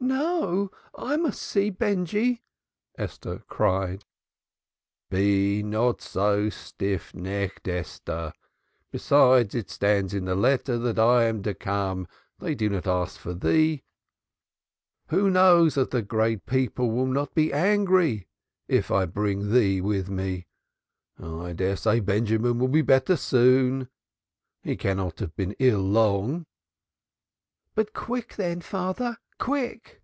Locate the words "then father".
28.36-29.18